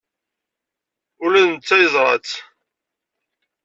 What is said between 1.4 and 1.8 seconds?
d netta